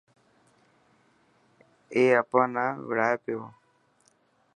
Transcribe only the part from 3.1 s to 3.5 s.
پيو.